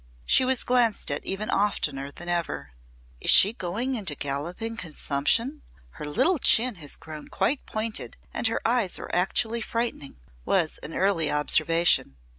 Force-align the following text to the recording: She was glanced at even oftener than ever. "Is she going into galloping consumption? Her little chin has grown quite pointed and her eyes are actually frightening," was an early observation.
She 0.25 0.43
was 0.43 0.63
glanced 0.63 1.11
at 1.11 1.23
even 1.23 1.51
oftener 1.51 2.09
than 2.09 2.27
ever. 2.27 2.71
"Is 3.19 3.29
she 3.29 3.53
going 3.53 3.93
into 3.93 4.15
galloping 4.15 4.75
consumption? 4.75 5.61
Her 5.91 6.07
little 6.07 6.39
chin 6.39 6.73
has 6.81 6.95
grown 6.95 7.27
quite 7.27 7.63
pointed 7.67 8.17
and 8.33 8.47
her 8.47 8.67
eyes 8.67 8.97
are 8.97 9.11
actually 9.13 9.61
frightening," 9.61 10.15
was 10.43 10.79
an 10.81 10.95
early 10.95 11.29
observation. 11.29 12.15